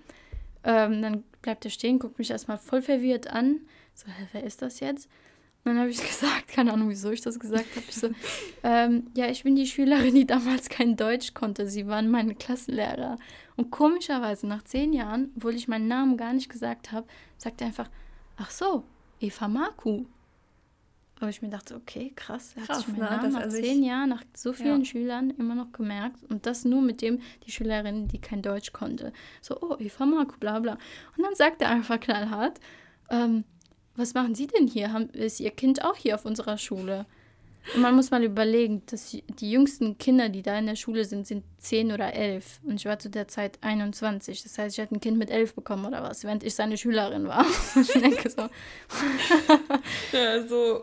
[0.65, 3.61] Ähm, dann bleibt er stehen, guckt mich erstmal voll verwirrt an.
[3.95, 5.09] So, hä, wer ist das jetzt?
[5.65, 7.87] Und dann habe ich gesagt, keine Ahnung, wieso ich das gesagt habe.
[7.89, 8.11] Ich so,
[8.63, 11.69] ähm, ja, ich bin die Schülerin, die damals kein Deutsch konnte.
[11.69, 13.19] Sie waren meine Klassenlehrer.
[13.57, 17.69] Und komischerweise, nach zehn Jahren, obwohl ich meinen Namen gar nicht gesagt habe, sagt er
[17.69, 17.91] einfach,
[18.37, 18.85] ach so,
[19.21, 20.07] Eva Marku.
[21.25, 23.31] Aber ich mir dachte, okay, krass, er hat Krass, sich meinen ne?
[23.31, 24.85] Nach also zehn Jahren, nach so vielen Ja.
[24.85, 26.23] Schülern immer noch gemerkt.
[26.29, 29.13] Und das nur mit dem, die Schülerin, die kein Deutsch konnte.
[29.41, 30.75] So, oh, Eva Marku, bla bla.
[31.17, 32.61] Und dann sagt er einfach knallhart,
[33.11, 33.45] ähm,
[33.97, 34.93] was machen Sie denn hier?
[34.93, 37.07] Haben, ist Ihr Kind auch hier auf unserer Schule?
[37.75, 41.27] Und man muss mal überlegen, dass die- jüngsten Kinder, die da in der Schule sind,
[41.27, 42.61] sind 10 oder 11.
[42.63, 44.43] Und ich war zu der Zeit 21.
[44.43, 47.27] Das heißt, ich hatte ein Kind mit 11 bekommen oder was, während ich seine Schülerin
[47.27, 47.47] war.
[47.81, 48.51] Ich denke so,
[50.13, 50.83] Ja, so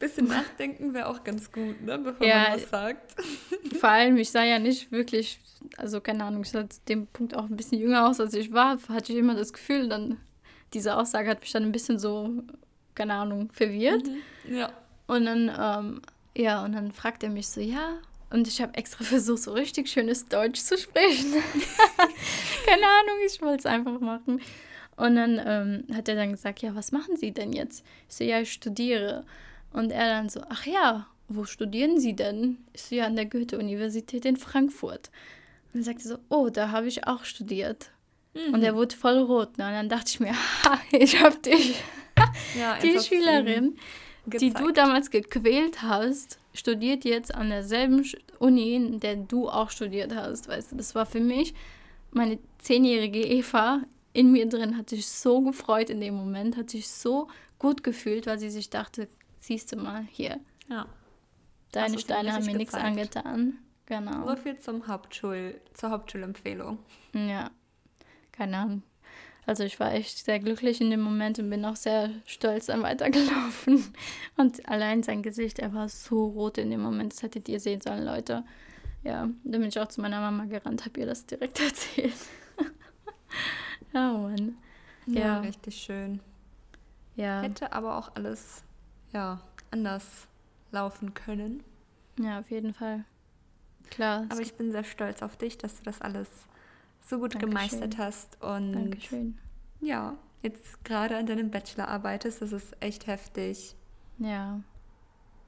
[0.00, 1.98] bisschen nachdenken wäre auch ganz gut, ne?
[1.98, 2.48] bevor Ja.
[2.50, 3.14] man was sagt.
[3.78, 5.38] vor allem, ich sah ja nicht wirklich,
[5.76, 8.52] also keine Ahnung, ich sah zu dem Punkt auch ein bisschen jünger aus, als ich
[8.52, 8.78] war.
[8.88, 10.18] Hatte ich immer das Gefühl, dann,
[10.74, 12.30] diese Aussage hat mich dann ein bisschen so,
[12.96, 14.08] keine Ahnung, verwirrt.
[14.48, 14.72] Ja.
[15.06, 16.02] Und dann, ähm,
[16.36, 17.98] ja, und dann fragt er mich so, ja.
[18.30, 21.34] Und ich habe extra versucht, so richtig schönes Deutsch zu sprechen.
[22.66, 24.40] Keine Ahnung, ich wollte es einfach machen.
[24.96, 27.84] Und dann ähm, hat er dann gesagt, ja, was machen Sie denn jetzt?
[28.08, 29.24] Ich so, ja, ich studiere.
[29.72, 32.58] Und er dann so, ach ja, wo studieren Sie denn?
[32.72, 35.10] Ich so, ja, an der Goethe-Universität in Frankfurt.
[35.66, 37.90] Und dann sagte er so, oh, da habe ich auch studiert.
[38.52, 39.58] Und er wurde voll rot.
[39.58, 39.66] Ne?
[39.66, 40.32] Und dann dachte ich mir,
[40.64, 41.82] ha, ich habe dich,
[42.58, 43.76] ja die Schülerin,
[44.26, 48.04] die du damals gequält hast, studiert jetzt an derselben
[48.38, 50.48] Uni, in der du auch studiert hast.
[50.48, 51.54] Weißt du, das war für mich,
[52.12, 56.88] meine zehnjährige Eva in mir drin hat sich so gefreut in dem Moment, hat sich
[56.88, 57.28] so
[57.58, 59.08] gut gefühlt, weil sie sich dachte,
[59.40, 60.86] siehst du mal hier, Ja.
[61.72, 63.58] deine ihm Steine haben mir nichts angetan.
[63.86, 64.28] Genau.
[64.28, 66.78] So viel zum Hauptschul zur Hauptschulempfehlung.
[67.12, 67.50] Ja,
[68.30, 68.82] keine Ahnung.
[69.46, 72.82] Also ich war echt sehr glücklich in dem Moment und bin auch sehr stolz dann
[72.82, 73.92] weitergelaufen.
[74.36, 77.80] Und allein sein Gesicht, er war so rot in dem Moment, das hättet ihr sehen
[77.80, 78.44] sollen, Leute.
[79.02, 82.12] Ja, dann bin ich auch zu meiner Mama gerannt, habe ihr das direkt erzählt.
[83.92, 84.56] ja, Mann.
[85.06, 85.40] Ja, Ja.
[85.40, 86.20] richtig schön.
[87.16, 88.62] Ja, Hätte aber auch alles
[89.12, 90.26] ja, anders
[90.72, 91.62] laufen können.
[92.18, 93.04] ja, auf jeden Fall.
[93.90, 94.26] Klar.
[94.28, 96.28] Aber ich bin sehr stolz auf dich, dass du das alles
[97.04, 97.50] so gut Dankeschön.
[97.50, 98.40] gemeistert hast.
[98.42, 99.38] Und Dankeschön.
[99.80, 103.74] ja, jetzt gerade an deinem Bachelor arbeitest, das ist echt heftig.
[104.18, 104.60] Ja,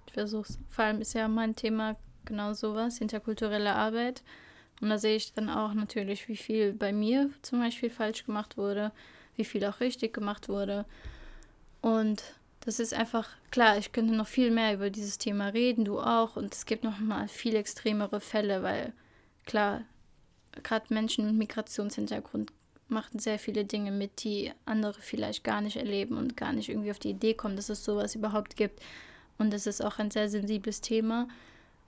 [0.07, 0.59] ich versuch's.
[0.71, 4.23] Vor allem ist ja mein Thema genau sowas, interkulturelle Arbeit.
[4.81, 8.57] Und da sehe ich dann auch natürlich, wie viel bei mir zum Beispiel falsch gemacht
[8.57, 8.91] wurde,
[9.37, 10.85] wie viel auch richtig gemacht wurde.
[11.81, 12.23] Und
[12.65, 16.37] das ist einfach, klar, ich könnte noch viel mehr über dieses Thema reden, du auch.
[16.37, 18.93] Und es gibt noch mal viel extremere Fälle, weil
[19.47, 19.83] klar,
[20.63, 22.53] gerade Menschen mit Migrationshintergrund
[22.89, 26.91] machen sehr viele Dinge mit, die andere vielleicht gar nicht erleben und gar nicht irgendwie
[26.91, 28.81] auf die Idee kommen, dass es sowas überhaupt gibt.
[29.39, 31.27] Und es ist auch ein sehr sensibles Thema.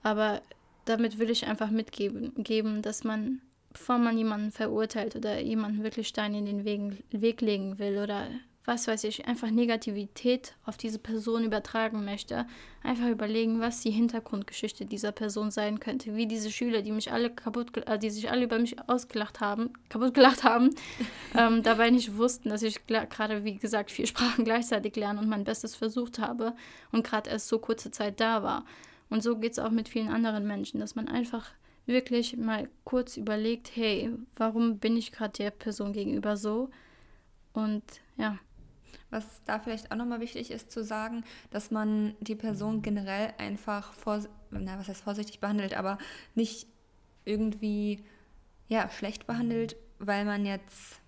[0.03, 0.41] Aber
[0.83, 3.39] damit will ich einfach mitgeben, geben, dass man,
[3.71, 8.27] bevor man jemanden verurteilt oder jemanden wirklich Steine in den Weg, Weg legen will oder
[8.65, 12.47] was weiß ich, einfach Negativität auf diese Person übertragen möchte,
[12.83, 16.15] einfach überlegen, was die Hintergrundgeschichte dieser Person sein könnte.
[16.15, 19.73] Wie diese Schüler, die mich alle kaputt, äh, die sich alle über mich ausgelacht haben,
[19.89, 20.71] kaputt gelacht haben,
[21.37, 25.43] ähm, dabei nicht wussten, dass ich gerade, wie gesagt, vier Sprachen gleichzeitig lerne und mein
[25.43, 26.55] Bestes versucht habe
[26.91, 28.65] und gerade erst so kurze Zeit da war.
[29.09, 31.51] Und so geht es auch mit vielen anderen Menschen, dass man einfach
[31.85, 36.69] wirklich mal kurz überlegt, hey, warum bin ich gerade der Person gegenüber so?
[37.53, 37.83] Und
[38.17, 38.39] ja.
[39.09, 43.93] Was da vielleicht auch nochmal wichtig ist zu sagen, dass man die Person generell einfach
[43.93, 44.19] vor,
[44.51, 45.97] na, was heißt vorsichtig behandelt, aber
[46.33, 46.67] nicht
[47.23, 48.03] irgendwie
[48.67, 50.99] ja, schlecht behandelt, weil man jetzt,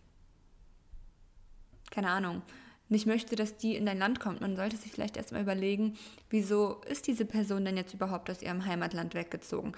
[1.92, 2.42] keine Ahnung,
[2.90, 4.42] nicht möchte, dass die in dein Land kommt.
[4.42, 5.98] Man sollte sich vielleicht erstmal überlegen,
[6.30, 9.74] wieso ist diese Person denn jetzt überhaupt aus ihrem Heimatland weggezogen?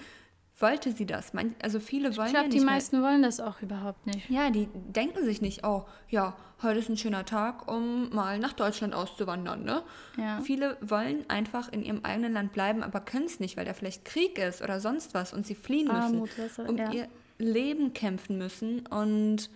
[0.60, 1.32] Wollte sie das.
[1.62, 2.60] Also viele wollen ich glaub, ja nicht.
[2.60, 3.10] Die meisten mehr.
[3.10, 4.28] wollen das auch überhaupt nicht.
[4.28, 8.52] Ja, die denken sich nicht, oh, ja, heute ist ein schöner Tag, um mal nach
[8.52, 9.64] Deutschland auszuwandern.
[9.64, 9.82] Ne?
[10.16, 10.40] Ja.
[10.42, 14.04] Viele wollen einfach in ihrem eigenen Land bleiben, aber können es nicht, weil da vielleicht
[14.04, 16.30] Krieg ist oder sonst was und sie fliehen müssen, Armut,
[16.68, 16.92] um ja.
[16.92, 19.50] ihr Leben kämpfen müssen und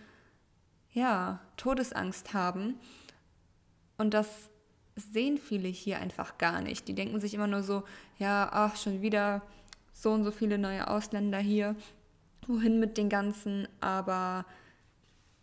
[0.93, 2.77] ja, Todesangst haben.
[3.99, 4.51] Und das
[4.97, 6.89] sehen viele hier einfach gar nicht.
[6.89, 7.83] Die denken sich immer nur so,
[8.19, 9.43] ja, ach, schon wieder
[9.95, 11.75] so und so viele neue Ausländer hier,
[12.47, 14.45] wohin mit den ganzen, aber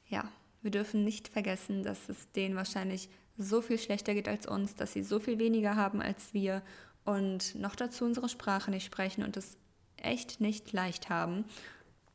[0.07, 0.29] ja,
[0.61, 4.93] wir dürfen nicht vergessen, dass es denen wahrscheinlich so viel schlechter geht als uns, dass
[4.93, 6.61] sie so viel weniger haben als wir
[7.05, 9.57] und noch dazu unsere Sprache nicht sprechen und es
[9.97, 11.45] echt nicht leicht haben.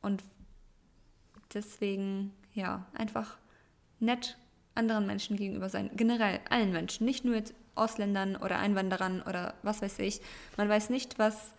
[0.01, 0.23] Und
[1.53, 3.37] deswegen, ja, einfach
[3.99, 4.37] nett
[4.75, 5.89] anderen Menschen gegenüber sein.
[5.95, 10.21] Generell allen Menschen, nicht nur jetzt Ausländern oder Einwanderern oder was weiß ich.
[10.55, 11.53] Man weiß nicht, was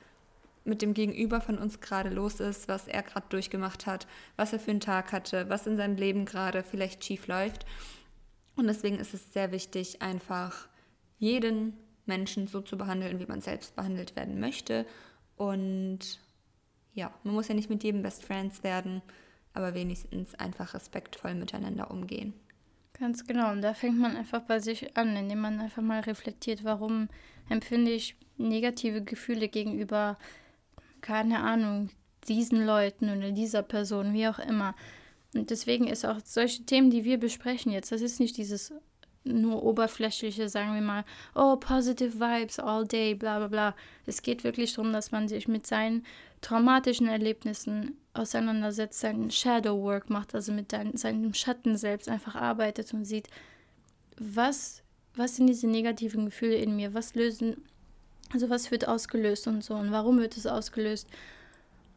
[0.68, 4.60] mit dem Gegenüber von uns gerade los ist, was er gerade durchgemacht hat, was er
[4.60, 7.64] für einen Tag hatte, was in seinem Leben gerade vielleicht schief läuft.
[8.56, 10.68] Und deswegen ist es sehr wichtig, einfach
[11.18, 11.74] jeden
[12.06, 14.86] Menschen so zu behandeln, wie man selbst behandelt werden möchte.
[15.36, 16.20] Und
[16.94, 19.02] ja, man muss ja nicht mit jedem Best Friends werden,
[19.52, 22.34] aber wenigstens einfach respektvoll miteinander umgehen.
[22.98, 23.52] Ganz genau.
[23.52, 27.08] Und da fängt man einfach bei sich an, indem man einfach mal reflektiert, warum
[27.48, 30.18] empfinde ich negative Gefühle gegenüber
[31.00, 31.90] keine Ahnung,
[32.28, 34.74] diesen Leuten oder dieser Person, wie auch immer.
[35.34, 38.72] Und deswegen ist auch solche Themen, die wir besprechen jetzt, das ist nicht dieses
[39.24, 43.74] nur oberflächliche, sagen wir mal, oh, positive Vibes all day, bla bla bla.
[44.06, 46.04] Es geht wirklich darum, dass man sich mit seinen
[46.40, 53.04] traumatischen Erlebnissen auseinandersetzt, seinen Shadow Work macht, also mit seinem Schatten selbst einfach arbeitet und
[53.04, 53.28] sieht,
[54.16, 54.82] was,
[55.14, 57.64] was sind diese negativen Gefühle in mir, was lösen
[58.32, 61.08] also was wird ausgelöst und so und warum wird es ausgelöst.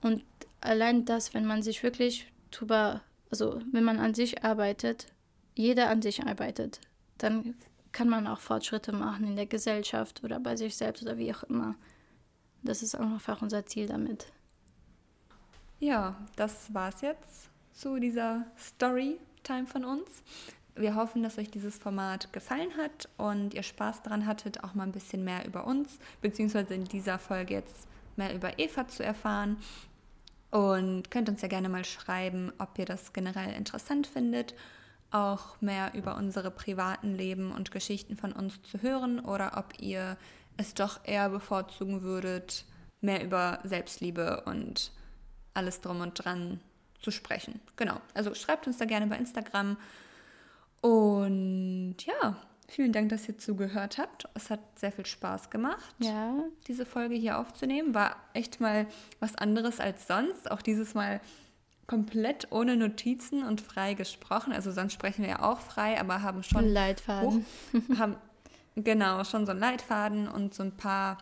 [0.02, 0.24] Und
[0.62, 5.08] allein das, wenn man sich wirklich drüber, also wenn man an sich arbeitet,
[5.56, 6.80] jeder an sich arbeitet,
[7.17, 7.56] dann
[7.91, 11.44] kann man auch Fortschritte machen in der Gesellschaft oder bei sich selbst oder wie auch
[11.44, 11.76] immer.
[12.63, 14.28] Das ist einfach unser Ziel damit.
[15.80, 20.24] Ja, das war's jetzt zu dieser Story-Time von uns.
[20.76, 24.84] Wir hoffen, dass euch dieses Format gefallen hat und ihr Spaß daran hattet, auch mal
[24.84, 29.58] ein bisschen mehr über uns, beziehungsweise in dieser Folge jetzt mehr über Eva zu erfahren.
[30.50, 34.54] Und könnt uns ja gerne mal schreiben, ob ihr das generell interessant findet,
[35.12, 40.18] auch mehr über unsere privaten Leben und Geschichten von uns zu hören oder ob ihr
[40.58, 42.66] es doch eher bevorzugen würdet,
[43.02, 44.92] mehr über Selbstliebe und
[45.54, 46.60] alles drum und dran
[47.00, 47.60] zu sprechen.
[47.76, 49.78] Genau, also schreibt uns da gerne bei Instagram
[50.82, 52.36] und ja,
[52.67, 54.28] vielen Dank, dass ihr zugehört habt.
[54.34, 56.44] Es hat sehr viel Spaß gemacht, ja.
[56.67, 57.94] diese Folge hier aufzunehmen.
[57.94, 58.88] War echt mal
[59.20, 60.50] was anderes als sonst.
[60.50, 61.22] Auch dieses Mal
[61.86, 64.54] komplett ohne Notizen und frei gesprochen.
[64.54, 67.46] Also sonst sprechen wir ja auch frei, aber haben schon Leitfaden.
[67.74, 68.15] Hoch, haben
[68.76, 71.20] genau schon so einen Leitfaden und so ein paar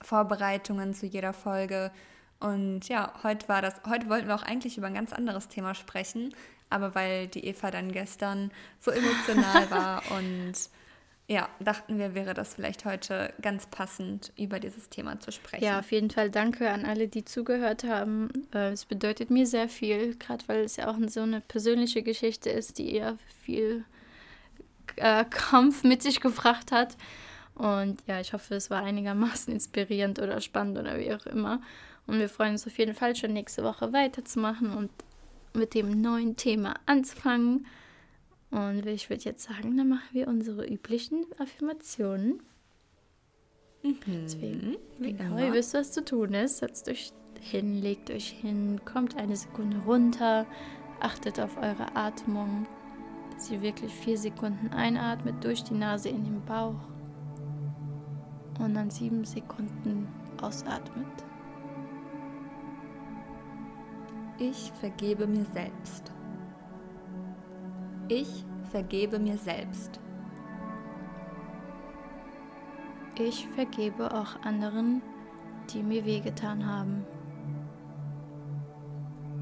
[0.00, 1.90] Vorbereitungen zu jeder Folge.
[2.38, 3.74] Und ja, heute war das.
[3.88, 6.32] Heute wollten wir auch eigentlich über ein ganz anderes Thema sprechen
[6.70, 8.50] aber weil die Eva dann gestern
[8.80, 10.54] so emotional war und
[11.28, 15.64] ja, dachten wir, wäre das vielleicht heute ganz passend, über dieses Thema zu sprechen.
[15.64, 18.46] Ja, auf jeden Fall danke an alle, die zugehört haben.
[18.54, 22.50] Äh, es bedeutet mir sehr viel, gerade weil es ja auch so eine persönliche Geschichte
[22.50, 23.84] ist, die eher viel
[24.94, 26.96] äh, Kampf mit sich gebracht hat.
[27.56, 31.60] Und ja, ich hoffe, es war einigermaßen inspirierend oder spannend oder wie auch immer.
[32.06, 34.90] Und wir freuen uns auf jeden Fall schon nächste Woche weiterzumachen und
[35.56, 37.66] mit dem neuen Thema anzufangen.
[38.50, 42.40] Und ich würde jetzt sagen, dann machen wir unsere üblichen Affirmationen.
[43.82, 43.96] Mhm.
[44.06, 46.58] Deswegen, genau, ihr wisst, was zu tun ist.
[46.58, 50.46] Setzt euch hin, legt euch hin, kommt eine Sekunde runter,
[51.00, 52.66] achtet auf eure Atmung.
[53.38, 56.80] sie wirklich vier Sekunden einatmet durch die Nase in den Bauch
[58.58, 60.08] und dann sieben Sekunden
[60.40, 61.25] ausatmet.
[64.38, 66.12] Ich vergebe mir selbst.
[68.08, 69.98] Ich vergebe mir selbst.
[73.18, 75.00] Ich vergebe auch anderen,
[75.70, 77.06] die mir wehgetan haben.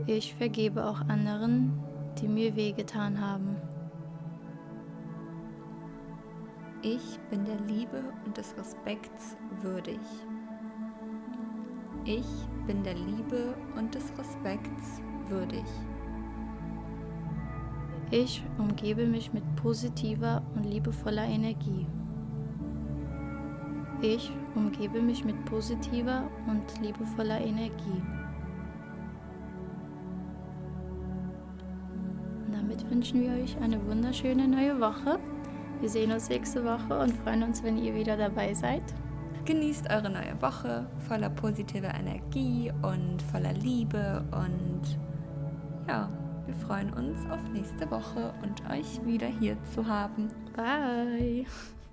[0.07, 1.73] Ich vergebe auch anderen,
[2.21, 3.57] die mir wehgetan haben.
[6.83, 9.99] Ich bin der Liebe und des Respekts würdig.
[12.07, 12.27] Ich
[12.67, 15.65] bin der Liebe und des Respekts würdig.
[18.11, 21.87] Ich umgebe mich mit positiver und liebevoller Energie.
[24.03, 28.03] Ich umgebe mich mit positiver und liebevoller Energie.
[32.47, 35.19] Und damit wünschen wir euch eine wunderschöne neue Woche.
[35.81, 38.83] Wir sehen uns nächste Woche und freuen uns, wenn ihr wieder dabei seid.
[39.45, 44.99] Genießt eure neue Woche voller positiver Energie und voller Liebe und
[45.87, 46.09] ja,
[46.47, 50.31] wir freuen uns auf nächste Woche und euch wieder hier zu haben.
[50.57, 51.45] Bye.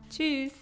[0.10, 0.62] Tschüss.